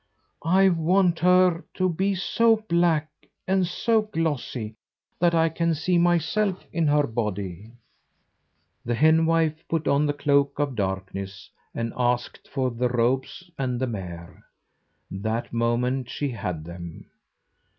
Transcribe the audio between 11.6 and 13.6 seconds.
and asked for the robes